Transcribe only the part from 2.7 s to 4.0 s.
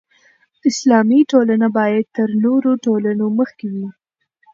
ټولنو مخکې وي.